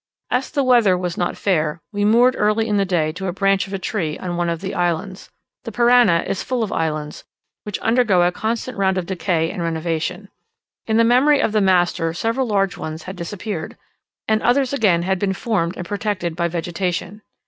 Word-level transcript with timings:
As 0.31 0.49
the 0.49 0.63
weather 0.63 0.97
was 0.97 1.15
not 1.15 1.37
fair, 1.37 1.79
we 1.93 2.03
moored 2.03 2.35
early 2.35 2.67
in 2.67 2.77
the 2.77 2.85
day 2.87 3.11
to 3.11 3.27
a 3.27 3.31
branch 3.31 3.67
of 3.67 3.73
a 3.75 3.77
tree 3.77 4.17
on 4.17 4.35
one 4.35 4.49
of 4.49 4.59
the 4.59 4.73
islands. 4.73 5.29
The 5.63 5.71
Parana 5.71 6.23
is 6.25 6.41
full 6.41 6.63
of 6.63 6.71
islands, 6.71 7.23
which 7.65 7.77
undergo 7.81 8.23
a 8.23 8.31
constant 8.31 8.79
round 8.79 8.97
of 8.97 9.05
decay 9.05 9.51
and 9.51 9.61
renovation. 9.61 10.29
In 10.87 10.97
the 10.97 11.03
memory 11.03 11.39
of 11.39 11.51
the 11.51 11.61
master 11.61 12.13
several 12.13 12.47
large 12.47 12.77
ones 12.79 13.03
had 13.03 13.15
disappeared, 13.15 13.77
and 14.27 14.41
others 14.41 14.73
again 14.73 15.03
had 15.03 15.19
been 15.19 15.33
formed 15.33 15.77
and 15.77 15.85
protected 15.87 16.35
by 16.35 16.47
vegetation. 16.47 17.21